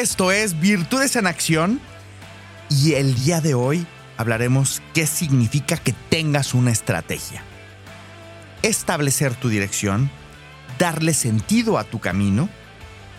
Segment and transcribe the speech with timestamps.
[0.00, 1.80] Esto es Virtudes en Acción
[2.70, 3.84] y el día de hoy
[4.16, 7.42] hablaremos qué significa que tengas una estrategia.
[8.62, 10.08] Establecer tu dirección,
[10.78, 12.48] darle sentido a tu camino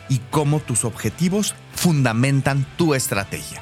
[0.07, 3.61] y cómo tus objetivos fundamentan tu estrategia.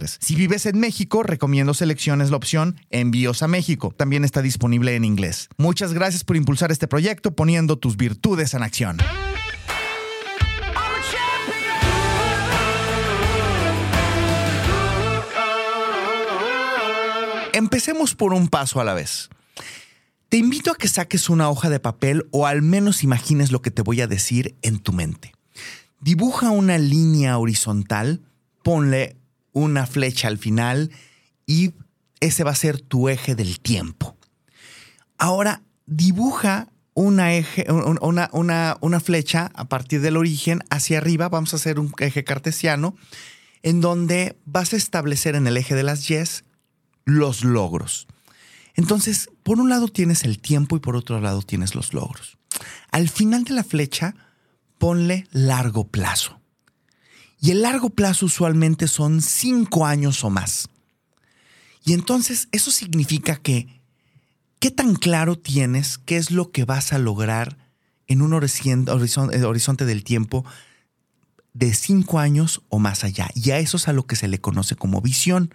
[0.19, 3.93] Si vives en México, recomiendo selecciones la opción Envíos a México.
[3.95, 5.49] También está disponible en inglés.
[5.57, 8.97] Muchas gracias por impulsar este proyecto poniendo tus virtudes en acción.
[17.53, 19.29] Empecemos por un paso a la vez.
[20.29, 23.71] Te invito a que saques una hoja de papel o al menos imagines lo que
[23.71, 25.33] te voy a decir en tu mente.
[25.99, 28.21] Dibuja una línea horizontal,
[28.63, 29.20] ponle
[29.53, 30.91] una flecha al final
[31.45, 31.73] y
[32.19, 34.17] ese va a ser tu eje del tiempo.
[35.17, 38.29] Ahora, dibuja una, eje, una,
[38.81, 41.29] una, flecha a partir del origen hacia arriba.
[41.29, 42.95] Vamos a hacer un eje cartesiano
[43.63, 46.43] en donde vas a establecer en el eje de las yes
[47.05, 48.07] los logros.
[48.75, 52.37] Entonces, por un lado tienes el tiempo y por otro lado tienes los logros.
[52.91, 54.15] Al final de la flecha,
[54.77, 56.40] ponle largo plazo.
[57.41, 60.69] Y el largo plazo usualmente son cinco años o más.
[61.83, 63.81] Y entonces eso significa que,
[64.59, 67.57] ¿qué tan claro tienes qué es lo que vas a lograr
[68.05, 70.45] en un eh, horizonte del tiempo
[71.53, 73.27] de cinco años o más allá?
[73.33, 75.51] Y a eso es a lo que se le conoce como visión.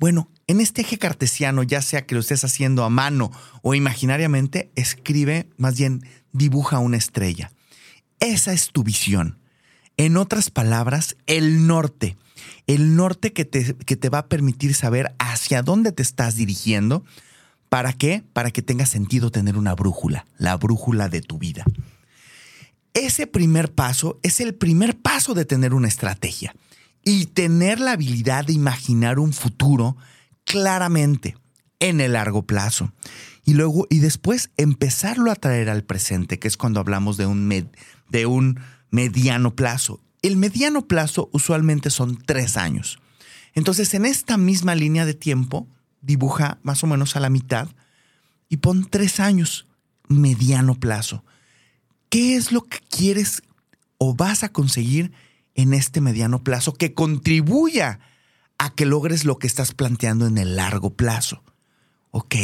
[0.00, 3.30] Bueno, en este eje cartesiano, ya sea que lo estés haciendo a mano
[3.62, 7.52] o imaginariamente, escribe, más bien dibuja una estrella.
[8.18, 9.39] Esa es tu visión.
[10.00, 12.16] En otras palabras, el norte.
[12.66, 17.04] El norte que te, que te va a permitir saber hacia dónde te estás dirigiendo.
[17.68, 18.24] ¿Para qué?
[18.32, 21.66] Para que tenga sentido tener una brújula, la brújula de tu vida.
[22.94, 26.54] Ese primer paso es el primer paso de tener una estrategia
[27.04, 29.98] y tener la habilidad de imaginar un futuro
[30.46, 31.36] claramente
[31.78, 32.90] en el largo plazo.
[33.44, 37.70] Y luego, y después empezarlo a traer al presente, que es cuando hablamos de un,
[38.08, 38.60] de un
[38.90, 40.00] mediano plazo.
[40.22, 42.98] El mediano plazo usualmente son tres años.
[43.54, 45.66] Entonces, en esta misma línea de tiempo,
[46.02, 47.68] dibuja más o menos a la mitad
[48.48, 49.66] y pon tres años,
[50.08, 51.24] mediano plazo.
[52.08, 53.42] ¿Qué es lo que quieres
[53.98, 55.12] o vas a conseguir
[55.54, 58.00] en este mediano plazo que contribuya
[58.58, 61.44] a que logres lo que estás planteando en el largo plazo?
[62.10, 62.34] Ok,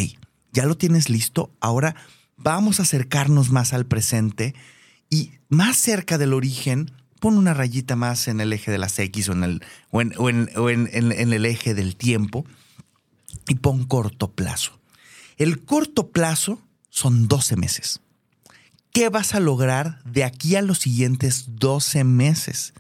[0.52, 1.52] ya lo tienes listo.
[1.60, 1.96] Ahora
[2.36, 4.54] vamos a acercarnos más al presente
[5.10, 6.90] y más cerca del origen,
[7.20, 9.62] pon una rayita más en el eje de las X o en el,
[9.92, 12.44] en, el eje del tiempo
[13.48, 14.78] y pon corto plazo.
[15.36, 18.00] El corto plazo son 12 meses.
[18.92, 22.72] ¿Qué vas a lograr de aquí a los siguientes 12 meses?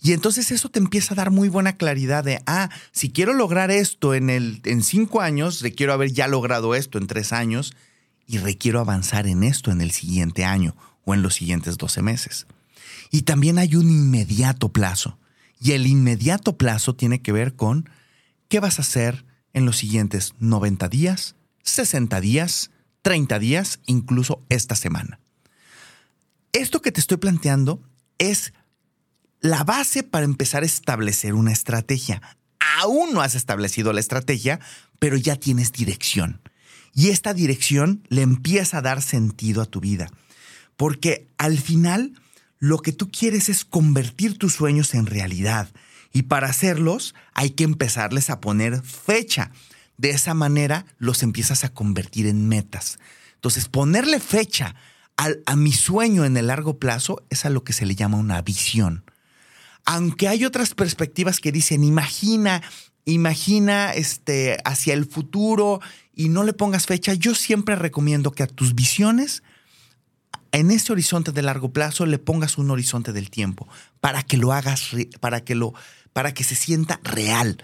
[0.00, 3.70] Y entonces eso te empieza a dar muy buena claridad de, ah, si quiero lograr
[3.70, 7.74] esto en, el, en cinco años, requiero haber ya logrado esto en tres años
[8.26, 10.74] y requiero avanzar en esto en el siguiente año
[11.04, 12.46] o en los siguientes 12 meses.
[13.10, 15.18] Y también hay un inmediato plazo.
[15.60, 17.88] Y el inmediato plazo tiene que ver con
[18.48, 22.70] qué vas a hacer en los siguientes 90 días, 60 días,
[23.02, 25.20] 30 días, incluso esta semana.
[26.52, 27.82] Esto que te estoy planteando
[28.18, 28.52] es
[29.40, 32.22] la base para empezar a establecer una estrategia.
[32.80, 34.60] Aún no has establecido la estrategia,
[34.98, 36.40] pero ya tienes dirección.
[36.94, 40.08] Y esta dirección le empieza a dar sentido a tu vida.
[40.76, 42.12] Porque al final
[42.58, 45.68] lo que tú quieres es convertir tus sueños en realidad.
[46.12, 49.50] Y para hacerlos hay que empezarles a poner fecha.
[49.96, 52.98] De esa manera los empiezas a convertir en metas.
[53.34, 54.74] Entonces, ponerle fecha
[55.16, 58.40] a, mi sueño en el largo plazo es a lo que se le llama una
[58.42, 59.04] visión.
[59.84, 62.62] Aunque hay otras perspectivas que dicen, imagina
[63.04, 65.80] imagina este, hacia el futuro
[66.14, 67.14] y no le pongas fecha.
[67.14, 69.42] Yo siempre recomiendo que a tus visiones,
[70.58, 73.68] en ese horizonte de largo plazo, le pongas un horizonte del tiempo
[74.00, 74.90] para que lo hagas,
[75.20, 75.74] para que lo,
[76.12, 77.62] para que se sienta real.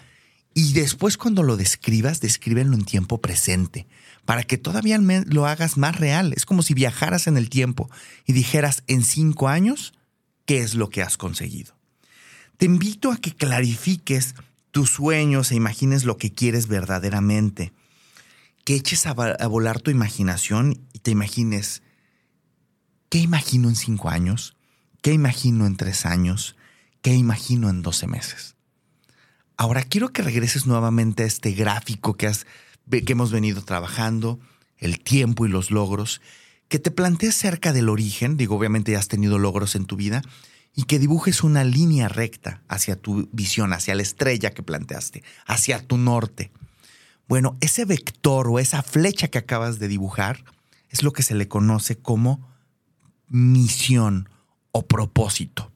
[0.54, 3.86] Y después cuando lo describas, descríbelo en tiempo presente,
[4.24, 6.32] para que todavía lo hagas más real.
[6.36, 7.88] Es como si viajaras en el tiempo
[8.26, 9.94] y dijeras en cinco años
[10.44, 11.76] qué es lo que has conseguido.
[12.56, 14.34] Te invito a que clarifiques
[14.70, 17.72] tus sueños e imagines lo que quieres verdaderamente.
[18.64, 21.82] Que eches a, volar tu imaginación y te imagines,
[23.10, 24.56] ¿qué imagino en cinco años?
[25.02, 26.56] ¿Qué imagino en tres años?
[27.02, 28.54] ¿Qué imagino en doce meses?
[29.56, 32.46] Ahora quiero que regreses nuevamente a este gráfico que, has,
[32.88, 34.40] que hemos venido trabajando,
[34.78, 36.22] el tiempo y los logros,
[36.68, 40.22] que te plantees cerca del origen, digo, obviamente ya has tenido logros en tu vida,
[40.74, 45.82] y que dibujes una línea recta hacia tu visión, hacia la estrella que planteaste, hacia
[45.82, 46.52] tu norte.
[47.28, 50.44] Bueno, ese vector o esa flecha que acabas de dibujar
[50.90, 52.48] es lo que se le conoce como
[53.30, 54.28] misión
[54.72, 55.72] o propósito.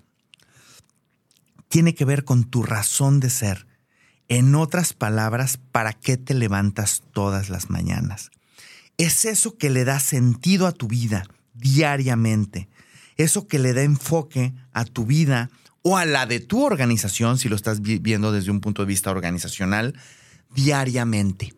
[1.68, 3.66] Tiene que ver con tu razón de ser.
[4.28, 8.30] En otras palabras, ¿para qué te levantas todas las mañanas?
[8.98, 11.24] Es eso que le da sentido a tu vida
[11.54, 12.68] diariamente
[13.16, 15.50] eso que le da enfoque a tu vida
[15.82, 19.10] o a la de tu organización, si lo estás viendo desde un punto de vista
[19.10, 19.94] organizacional,
[20.54, 21.54] diariamente.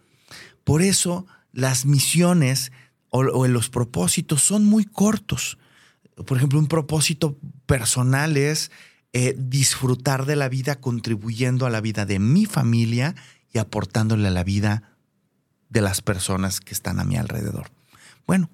[0.64, 2.72] Por eso las misiones
[3.10, 5.58] o, los propósitos son muy cortos.
[6.24, 8.70] Por ejemplo, un propósito personal es
[9.12, 13.14] eh, disfrutar de la vida contribuyendo a la vida de mi familia
[13.52, 14.96] y aportándole a la vida
[15.68, 17.70] de las personas que están a mi alrededor.
[18.26, 18.50] Bueno,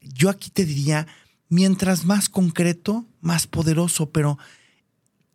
[0.00, 1.06] yo aquí te diría,
[1.48, 4.38] mientras más concreto, más poderoso, pero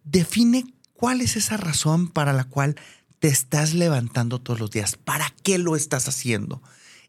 [0.03, 2.75] define cuál es esa razón para la cual
[3.19, 4.97] te estás levantando todos los días.
[4.97, 6.61] ¿Para qué lo estás haciendo?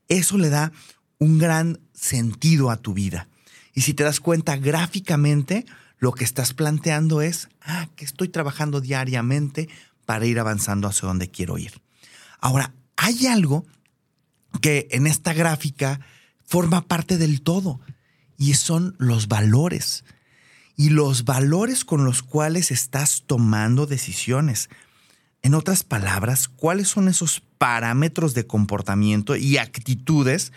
[0.08, 0.72] Eso le da
[1.18, 3.28] un gran sentido a tu vida.
[3.74, 5.66] Y si te das cuenta gráficamente,
[5.98, 9.68] lo que estás planteando es, ah, que estoy trabajando diariamente
[10.04, 11.80] para ir avanzando hacia donde quiero ir.
[12.40, 13.64] Ahora, hay algo
[14.60, 16.00] que en esta gráfica
[16.44, 17.80] forma parte del todo
[18.36, 20.04] y son los valores.
[20.76, 24.68] Y los valores con los cuales estás tomando decisiones.
[25.42, 30.52] En otras palabras, ¿cuáles son esos parámetros de comportamiento y actitudes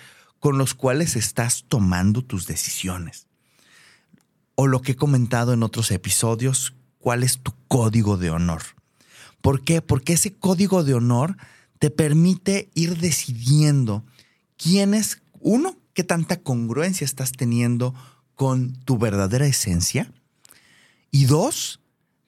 [0.46, 3.26] con los cuales estás tomando tus decisiones?
[4.54, 8.62] O lo que he comentado en otros episodios, ¿cuál es tu código de honor?
[9.42, 9.82] ¿Por qué?
[9.82, 11.36] Porque ese código de honor
[11.80, 14.06] te permite ir decidiendo
[14.56, 17.96] quién es, uno, qué tanta congruencia estás teniendo
[18.36, 20.14] con tu verdadera esencia.
[21.10, 21.80] Y dos,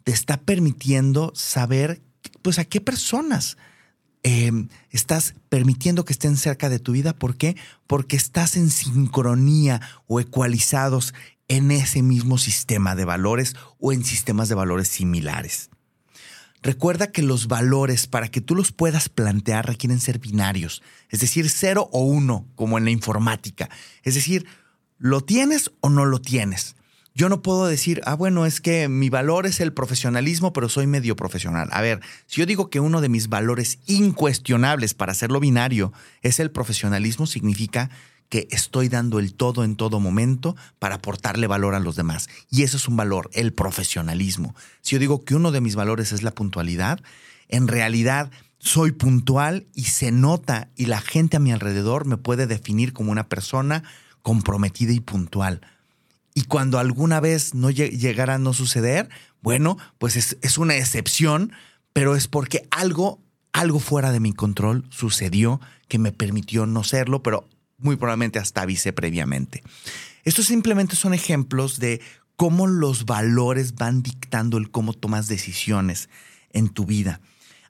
[0.03, 2.01] te está permitiendo saber,
[2.41, 3.57] pues, a qué personas
[4.27, 7.13] em, estás permitiendo que estén cerca de tu vida.
[7.13, 7.55] ¿Por qué?
[7.87, 11.13] Porque estás en sincronía o ecualizados
[11.47, 15.69] en ese mismo sistema de valores o en sistemas de valores similares.
[16.61, 21.49] Recuerda que los valores, para que tú los puedas plantear, requieren ser binarios, es decir,
[21.49, 23.69] cero o uno, como en la informática.
[24.03, 24.45] Es decir,
[24.97, 26.75] ¿lo tienes o no lo tienes?
[27.17, 30.85] Yo no puedo decir, ah, bueno, es que mi valor es el profesionalismo, pero soy
[30.85, 31.67] medio profesional.
[31.71, 36.39] A ver, si yo digo que uno de mis valores incuestionables para hacerlo binario es
[36.39, 37.89] el profesionalismo, significa
[38.29, 42.29] que estoy dando el todo en todo momento para aportarle valor a los demás.
[42.51, 44.53] Y eso es un valor, el profesionalismo.
[44.81, 47.01] Si yo digo que uno de mis valores es la puntualidad,
[47.47, 52.45] en realidad soy puntual y se nota y la gente a mi alrededor me puede
[52.45, 53.81] definir como una persona
[54.21, 55.61] comprometida y puntual.
[56.37, 59.09] Y cuando alguna vez no llegara a no suceder,
[59.41, 61.51] bueno, pues es, es una excepción,
[61.93, 63.19] pero es porque algo,
[63.53, 68.61] algo fuera de mi control sucedió que me permitió no serlo, pero muy probablemente hasta
[68.61, 69.63] avisé previamente.
[70.25, 72.01] Estos simplemente son ejemplos de
[72.35, 76.07] cómo los valores van dictando el cómo tomas decisiones
[76.51, 77.19] en tu vida.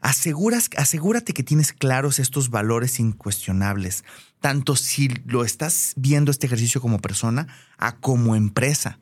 [0.01, 4.03] Aseguras, asegúrate que tienes claros estos valores incuestionables,
[4.39, 8.99] tanto si lo estás viendo este ejercicio como persona a como empresa.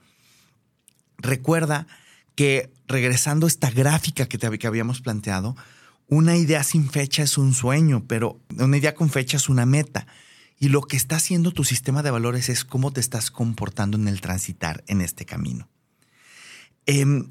[1.17, 1.87] Recuerda
[2.35, 5.55] que regresando a esta gráfica que, te, que habíamos planteado,
[6.07, 10.05] una idea sin fecha es un sueño, pero una idea con fecha es una meta.
[10.59, 14.07] Y lo que está haciendo tu sistema de valores es cómo te estás comportando en
[14.07, 15.67] el transitar en este camino.
[16.85, 17.29] Em,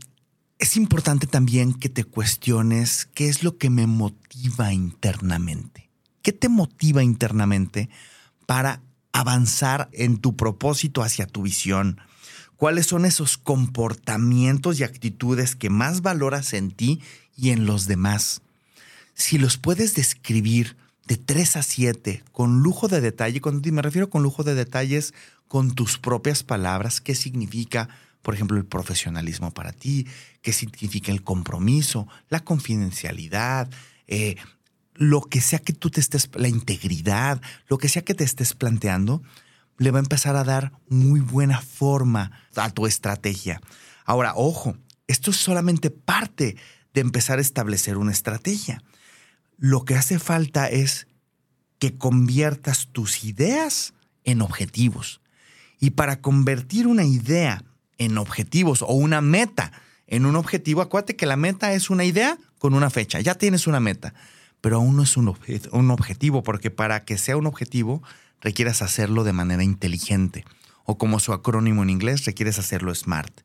[0.58, 5.90] es importante también que te cuestiones qué es lo que me motiva internamente.
[6.22, 7.90] ¿Qué te motiva internamente
[8.46, 8.80] para
[9.12, 12.00] avanzar en tu propósito hacia tu visión?
[12.56, 17.02] ¿Cuáles son esos comportamientos y actitudes que más valoras en ti
[17.36, 18.40] y en los demás?
[19.14, 24.10] si los puedes describir de 3 a 7 con lujo de detalle, cuando me refiero
[24.10, 25.14] con lujo de detalles,
[25.48, 27.88] con tus propias palabras, qué significa,
[28.24, 30.08] por ejemplo, el profesionalismo para ti,
[30.40, 33.70] qué significa el compromiso, la confidencialidad,
[34.06, 34.36] eh,
[34.94, 38.54] lo que sea que tú te estés, la integridad, lo que sea que te estés
[38.54, 39.22] planteando,
[39.76, 43.60] le va a empezar a dar muy buena forma a tu estrategia.
[44.06, 46.56] Ahora, ojo, esto es solamente parte
[46.94, 48.82] de empezar a establecer una estrategia.
[49.58, 51.08] Lo que hace falta es
[51.78, 53.92] que conviertas tus ideas
[54.24, 55.20] en objetivos.
[55.78, 57.62] Y para convertir una idea
[57.98, 59.72] en objetivos o una meta
[60.06, 63.20] en un objetivo, acuérdate que la meta es una idea con una fecha.
[63.20, 64.14] Ya tienes una meta,
[64.60, 65.34] pero aún no es un,
[65.72, 68.02] un objetivo, porque para que sea un objetivo
[68.40, 70.44] requieres hacerlo de manera inteligente.
[70.84, 73.40] O como su acrónimo en inglés, requieres hacerlo SMART.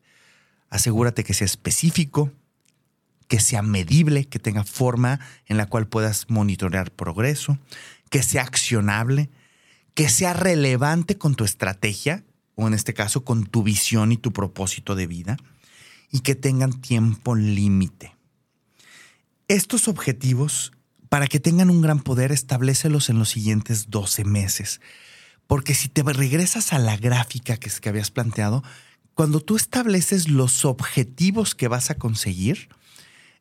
[0.68, 2.30] Asegúrate que sea específico,
[3.26, 7.58] que sea medible, que tenga forma en la cual puedas monitorear progreso,
[8.10, 9.30] que sea accionable,
[9.94, 12.24] que sea relevante con tu estrategia,
[12.66, 15.36] en este caso con tu visión y tu propósito de vida,
[16.10, 18.16] y que tengan tiempo límite.
[19.48, 20.72] Estos objetivos,
[21.08, 24.80] para que tengan un gran poder, establecelos en los siguientes 12 meses.
[25.46, 28.62] Porque si te regresas a la gráfica que, que habías planteado,
[29.14, 32.68] cuando tú estableces los objetivos que vas a conseguir,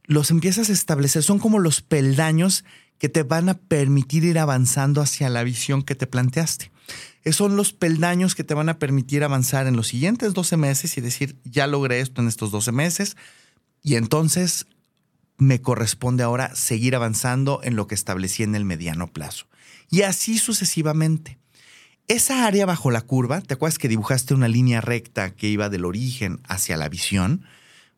[0.04, 2.66] los empiezas a establecer, son como los peldaños
[2.98, 6.72] que te van a permitir ir avanzando hacia la visión que te planteaste.
[7.32, 11.02] Son los peldaños que te van a permitir avanzar en los siguientes 12 meses y
[11.02, 13.18] decir, ya logré esto en estos 12 meses
[13.84, 14.66] y entonces
[15.38, 19.48] me corresponde ahora seguir avanzando en lo que establecí en el mediano plazo.
[19.90, 21.38] Y así sucesivamente.
[22.08, 25.86] Esa área bajo la curva, ¿te acuerdas que dibujaste una línea recta que iba del
[25.86, 27.46] origen hacia la visión?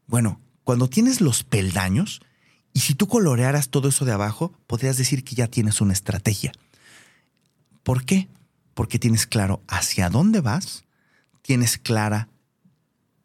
[0.08, 2.22] Bueno, cuando tienes los peldaños,
[2.74, 6.52] y si tú colorearas todo eso de abajo, podrías decir que ya tienes una estrategia.
[7.84, 8.28] ¿Por qué?
[8.82, 10.86] Porque tienes claro hacia dónde vas,
[11.44, 12.30] tienes clara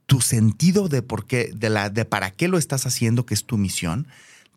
[0.05, 3.47] tu sentido de por qué, de, la, de para qué lo estás haciendo, que es
[3.47, 4.07] tu misión,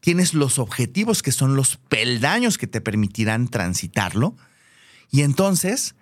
[0.01, 4.35] tienes los objetivos que son los peldaños que te permitirán transitarlo,
[5.09, 5.95] y entonces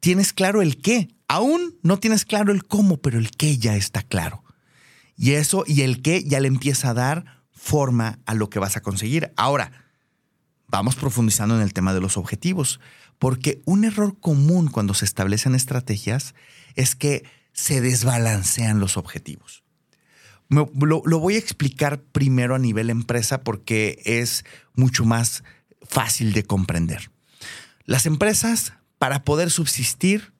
[0.00, 1.14] tienes claro el qué.
[1.28, 4.42] Aún no tienes claro el cómo, pero el qué ya está claro.
[5.16, 8.76] Y eso y el qué ya le empieza a dar forma a lo que vas
[8.76, 9.32] a conseguir.
[9.36, 9.70] Ahora,
[10.66, 12.80] vamos profundizando en el tema de los objetivos,
[13.22, 16.34] porque un error común cuando se establecen estrategias
[16.74, 19.62] es que se desbalancean los objetivos.
[20.48, 25.44] lo, lo, voy a explicar primero a nivel empresa porque es mucho más
[25.82, 27.12] fácil de comprender.
[27.84, 30.32] Las empresas para poder subsistir,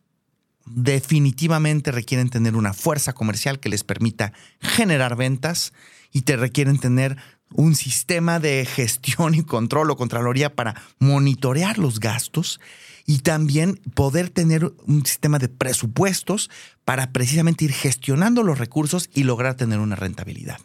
[0.67, 5.73] definitivamente requieren tener una fuerza comercial que les permita generar ventas
[6.13, 7.17] y te requieren tener
[7.55, 12.61] un sistema de gestión y control o contraloría para monitorear los gastos
[13.07, 16.51] y también poder tener un sistema de presupuestos
[16.85, 20.59] para precisamente ir gestionando los recursos y lograr tener una rentabilidad.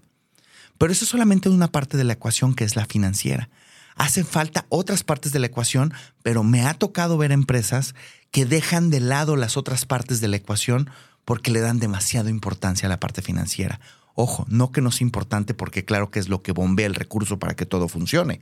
[0.78, 3.50] Pero eso es solamente una parte de la ecuación que es la financiera.
[3.96, 7.96] Hacen falta otras partes de la ecuación, pero me ha tocado ver empresas
[8.30, 10.90] que dejan de lado las otras partes de la ecuación
[11.26, 13.80] porque le dan demasiada importancia a la parte financiera.
[14.20, 17.38] Ojo, no que no sea importante porque claro que es lo que bombea el recurso
[17.38, 18.42] para que todo funcione,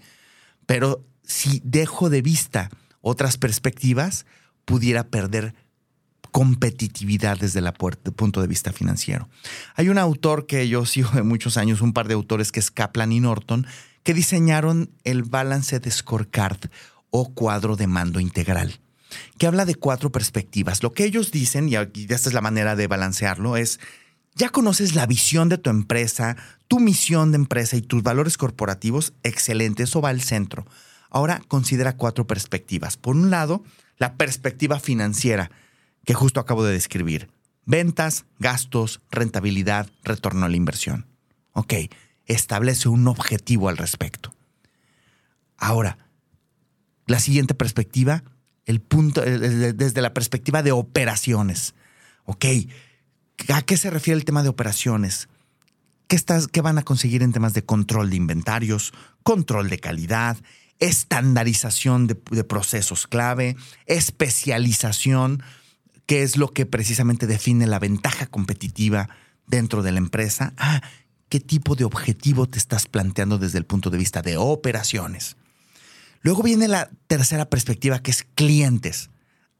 [0.65, 2.69] pero si dejo de vista
[3.01, 4.25] otras perspectivas,
[4.63, 5.53] pudiera perder
[6.31, 7.69] competitividad desde el
[8.15, 9.27] punto de vista financiero.
[9.75, 12.71] Hay un autor que yo sigo de muchos años, un par de autores que es
[12.71, 13.67] Kaplan y Norton,
[14.03, 16.69] que diseñaron el Balance de Scorecard
[17.09, 18.79] o cuadro de mando integral,
[19.37, 20.83] que habla de cuatro perspectivas.
[20.83, 23.81] Lo que ellos dicen, y esta es la manera de balancearlo, es,
[24.35, 26.35] ya conoces la visión de tu empresa,
[26.67, 30.65] tu misión de empresa y tus valores corporativos, excelente, eso va al centro.
[31.09, 32.97] Ahora considera cuatro perspectivas.
[32.97, 33.63] Por un lado,
[33.97, 35.49] la perspectiva financiera,
[36.03, 37.29] que justo acabo de describir.
[37.65, 41.07] Ventas, gastos, rentabilidad, retorno a la inversión.
[41.53, 41.73] Ok,
[42.25, 44.33] establece un objetivo al respecto.
[45.57, 45.97] Ahora,
[47.07, 48.23] la siguiente perspectiva,
[48.65, 51.75] el punto, desde la perspectiva de operaciones.
[52.25, 52.45] Ok,
[53.53, 55.29] ¿a qué se refiere el tema de operaciones?
[56.07, 60.37] ¿Qué, estás, ¿Qué van a conseguir en temas de control de inventarios, control de calidad,
[60.79, 65.41] estandarización de, procesos clave, especialización,
[66.05, 69.09] que es lo que precisamente define la ventaja competitiva
[69.47, 70.53] dentro de la empresa?
[70.57, 70.81] Ah,
[71.29, 75.37] qué tipo de objetivo te estás planteando desde el punto de vista de operaciones.
[76.21, 79.09] Luego viene la tercera perspectiva que es clientes.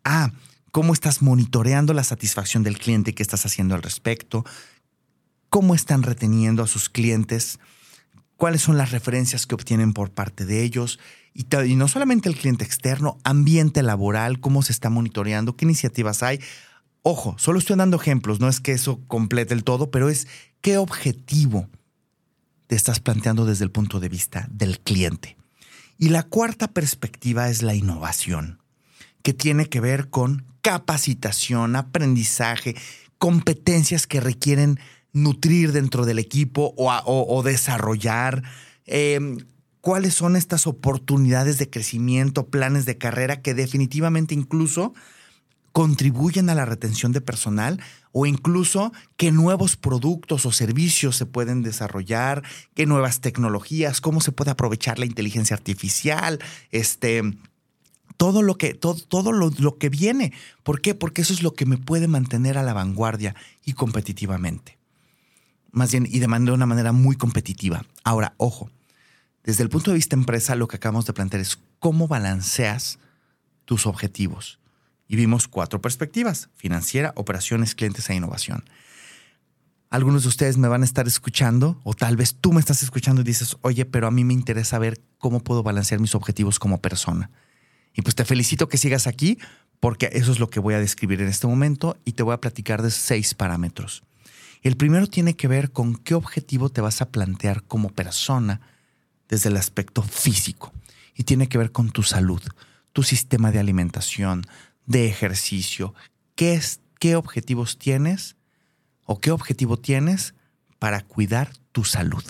[0.04, 0.32] Ah,
[0.76, 4.44] cómo estás monitoreando la satisfacción del cliente, qué estás haciendo al respecto,
[5.50, 7.60] cómo están reteniendo a sus clientes,
[8.36, 11.00] cuáles son las referencias que obtienen por parte de ellos.
[11.34, 16.24] Y, y, no solamente el cliente externo, ambiente laboral, cómo se está monitoreando, qué iniciativas
[16.24, 16.42] hay.
[17.04, 20.28] Ojo, solo estoy dando ejemplos, no es que eso complete el todo, pero es
[20.60, 21.70] qué objetivo
[22.68, 25.38] te estás planteando desde el punto de vista del cliente.
[25.98, 28.60] Y la cuarta perspectiva es la innovación,
[29.26, 32.76] que tiene que ver con capacitación, aprendizaje,
[33.18, 34.80] competencias que requieren
[35.14, 38.44] nutrir dentro del equipo o, desarrollar.
[38.86, 39.40] Em,
[39.82, 44.94] ¿Cuáles son estas oportunidades de crecimiento, planes de carrera que definitivamente incluso
[45.72, 51.64] contribuyen a la retención de personal o incluso qué nuevos productos o servicios se pueden
[51.64, 52.44] desarrollar,
[52.76, 56.38] qué nuevas tecnologías, cómo se puede aprovechar la inteligencia artificial,
[56.70, 57.24] este,
[58.18, 60.34] todo lo que, todo, todo lo, lo, que viene.
[60.64, 60.96] ¿Por qué?
[60.96, 64.78] Porque eso es lo que me puede mantener a la vanguardia y competitivamente.
[65.72, 67.86] Más bien, y de una manera muy competitiva.
[68.04, 68.70] Ahora, ojo,
[69.44, 72.98] desde el punto de vista empresa, lo que acabamos de plantear es cómo balanceas
[73.66, 74.60] tus objetivos
[75.08, 78.64] y vimos cuatro perspectivas, financiera, operaciones, clientes e innovación.
[79.90, 83.22] Algunos de ustedes me van a estar escuchando o tal vez tú me estás escuchando
[83.22, 86.82] y dices, oye, pero a mí me interesa ver cómo puedo balancear mis objetivos como
[86.82, 87.30] persona.
[87.96, 89.40] Y pues te felicito que sigas aquí
[89.80, 92.42] porque eso es lo que voy a describir en este momento y te voy a
[92.42, 94.04] platicar de seis parámetros.
[94.62, 98.62] El primero tiene que ver con qué objetivo te vas a plantear como persona
[99.30, 100.74] desde el aspecto físico
[101.16, 102.42] y tiene que ver con tu salud,
[102.92, 104.44] tu sistema de alimentación,
[104.86, 105.94] de ejercicio.
[106.36, 108.36] ¿Qué, es, ¿Qué objetivos tienes
[109.06, 110.34] o qué objetivo tienes
[110.80, 112.24] para cuidar tu salud?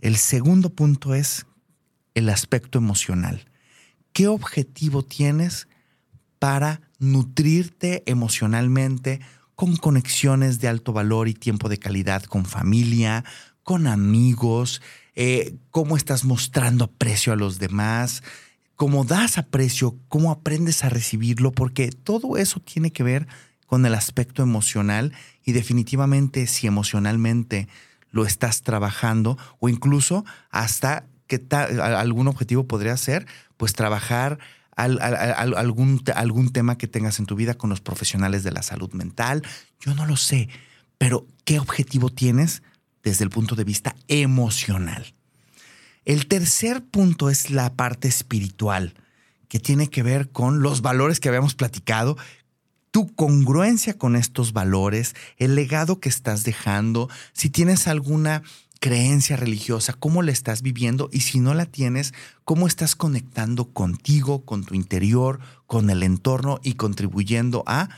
[0.00, 1.46] El segundo punto es
[2.14, 3.47] el aspecto emocional.
[4.18, 5.68] ¿Qué objetivo tienes
[6.40, 9.20] para nutrirte emocionalmente
[9.54, 13.22] con conexiones de alto valor y tiempo de calidad con familia,
[13.62, 14.82] con amigos?
[15.14, 18.24] Eh, ¿Cómo estás mostrando aprecio a los demás?
[18.74, 23.28] cómo das aprecio, cómo aprendes a recibirlo, porque todo eso tiene que ver
[23.66, 25.12] con el aspecto emocional
[25.44, 27.68] y definitivamente si emocionalmente
[28.10, 31.40] lo estás trabajando o incluso hasta que
[31.80, 34.38] algún objetivo podría ser, pues trabajar
[34.74, 39.42] algún, algún tema que tengas en tu vida con los profesionales de la salud mental.
[39.80, 40.48] Yo no lo sé,
[40.98, 42.62] pero ¿qué objetivo tienes
[43.02, 45.14] desde el punto de vista emocional?
[46.04, 48.94] El tercer punto es la parte espiritual,
[49.48, 52.16] que tiene que ver con los valores que habíamos platicado,
[52.90, 58.42] tu congruencia con estos valores, el legado que estás dejando, si tienes alguna
[58.80, 62.14] creencia religiosa, cómo la estás viviendo y si no la tienes,
[62.44, 67.88] cómo estás conectando contigo, con tu interior, con el entorno y contribuyendo a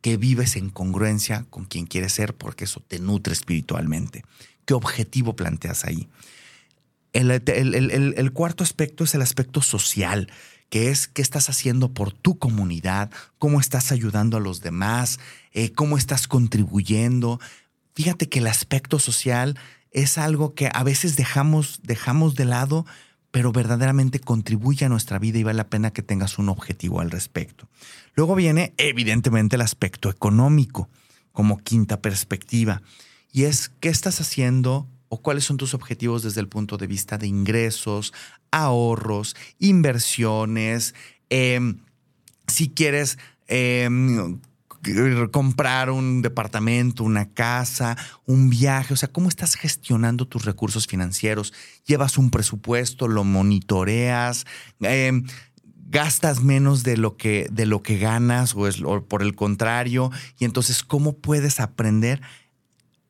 [0.00, 4.24] que vives en congruencia con quien quieres ser porque eso te nutre espiritualmente.
[4.64, 6.08] ¿Qué objetivo planteas ahí?
[7.12, 10.30] El, cuarto aspecto es el aspecto social,
[10.68, 15.18] que es qué estás haciendo por tu comunidad, cómo estás ayudando a los demás,
[15.52, 17.40] eh, cómo estás contribuyendo.
[17.94, 19.58] Fíjate que el aspecto social
[19.90, 22.86] es algo que a veces dejamos, dejamos de lado,
[23.30, 27.10] pero verdaderamente contribuye a nuestra vida y vale la pena que tengas un objetivo al
[27.10, 27.68] respecto.
[28.14, 30.88] Luego viene, evidentemente, el aspecto económico
[31.32, 32.82] como quinta perspectiva,
[33.30, 37.18] y es qué estás haciendo o cuáles son tus objetivos desde el punto de vista
[37.18, 38.12] de ingresos,
[38.50, 40.94] ahorros, inversiones,
[41.28, 41.78] em,
[42.46, 43.18] si quieres
[43.48, 44.40] em,
[45.30, 51.52] comprar un departamento, una casa, un viaje, o sea, cómo estás gestionando tus recursos financieros,
[51.86, 54.46] llevas un presupuesto, lo monitoreas,
[54.80, 55.24] em,
[55.88, 60.10] gastas menos de lo que, de lo que ganas o, es, o por el contrario,
[60.38, 62.20] y entonces cómo puedes aprender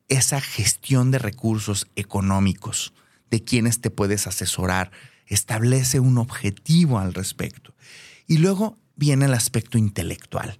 [0.07, 2.93] esa gestión de recursos económicos,
[3.29, 4.91] de quienes te puedes asesorar,
[5.25, 7.73] establece un objetivo al respecto.
[8.27, 10.59] Y luego viene el aspecto intelectual,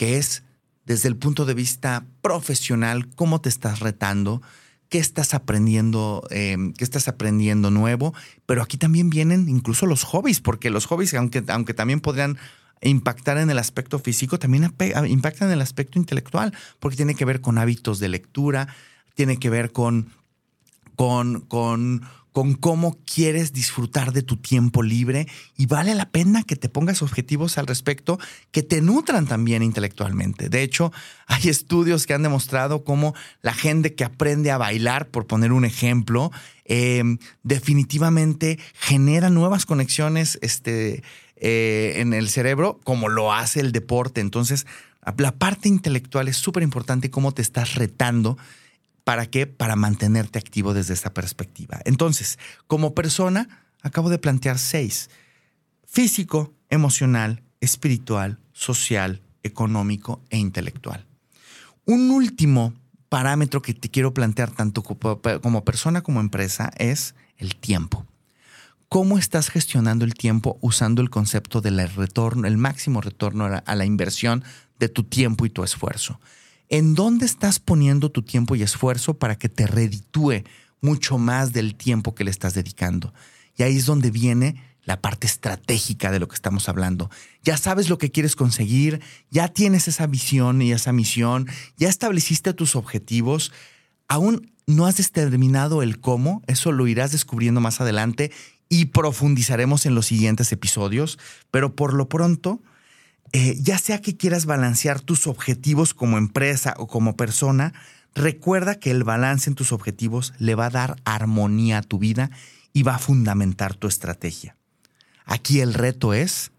[0.00, 0.44] que es
[0.86, 4.40] desde el punto de vista profesional, cómo te estás retando,
[4.88, 8.14] qué estás aprendiendo, em, qué estás aprendiendo nuevo,
[8.46, 12.38] pero aquí también vienen incluso los hobbies, porque los hobbies, aunque, aunque también podrían
[12.80, 14.72] impactar en el aspecto físico, también
[15.06, 18.68] impactan en el aspecto intelectual, porque tiene que ver con hábitos de lectura,
[19.12, 20.08] tiene que ver con,
[20.96, 26.56] con, con, con cómo quieres disfrutar de tu tiempo libre y vale la pena que
[26.56, 28.18] te pongas objetivos al respecto
[28.52, 30.48] que te nutran también intelectualmente.
[30.48, 30.92] De hecho,
[31.26, 35.64] hay estudios que han demostrado cómo la gente que aprende a bailar, por poner un
[35.64, 36.30] ejemplo,
[36.64, 37.02] eh,
[37.42, 41.02] definitivamente genera nuevas conexiones este,
[41.36, 44.20] eh, en el cerebro como lo hace el deporte.
[44.20, 44.66] Entonces,
[45.16, 48.36] la parte intelectual es súper importante cómo te estás retando
[49.10, 49.48] ¿Para qué?
[49.48, 51.80] Para mantenerte activo desde esta perspectiva.
[51.84, 53.48] Entonces, como persona,
[53.82, 55.10] acabo de plantear seis.
[55.84, 61.08] Físico, emocional, espiritual, social, económico e intelectual.
[61.86, 62.72] Un último
[63.08, 68.06] parámetro que te quiero plantear tanto como persona como empresa es el tiempo.
[68.88, 73.84] ¿Cómo estás gestionando el tiempo usando el concepto del retorno, el máximo retorno a la
[73.84, 74.44] inversión
[74.78, 76.20] de tu tiempo y tu esfuerzo?
[76.72, 80.44] ¿En dónde estás poniendo tu tiempo y esfuerzo para que te reditúe
[80.80, 83.12] mucho más del tiempo que le estás dedicando?
[83.56, 87.10] Y ahí es donde viene la parte estratégica de lo que estamos hablando.
[87.42, 89.00] Ya sabes lo que quieres conseguir,
[89.32, 93.52] ya tienes esa visión y esa misión, ya estableciste tus objetivos,
[94.06, 98.30] aún no has determinado el cómo, eso lo irás descubriendo más adelante
[98.68, 101.18] y profundizaremos en los siguientes episodios,
[101.50, 102.62] pero por lo pronto,
[103.32, 107.72] eh, ya sea que quieras balancear tus objetivos como empresa o como persona,
[108.14, 112.30] recuerda que el balance en tus objetivos le va a dar armonía a tu vida
[112.72, 114.56] y va a fundamentar tu estrategia.
[115.24, 116.50] Aquí el reto es,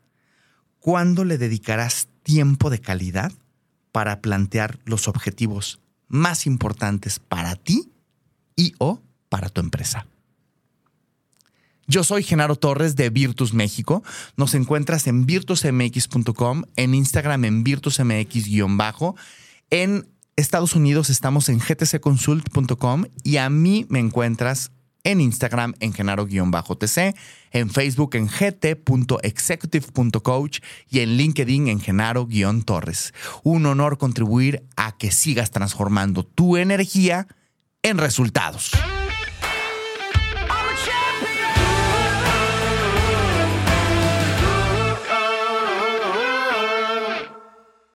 [0.80, 3.32] ¿cuándo le dedicarás tiempo de calidad
[3.92, 7.92] para plantear los objetivos más importantes para ti
[8.56, 10.06] y o para tu empresa?
[11.92, 14.02] Yo soy Genaro Torres de Virtus México.
[14.38, 19.18] Nos encuentras en virtusmx.com, en Instagram en virtusmx-bajo.
[19.72, 24.72] En Estados Unidos estamos en gtcconsult.com y a mí me encuentras
[25.04, 27.14] en Instagram en Genaro-TC,
[27.52, 33.14] en Facebook en gt.executive.coach y en LinkedIn en Genaro-Torres.
[33.44, 37.28] Un honor contribuir a que sigas transformando tu energía
[37.84, 38.72] en resultados.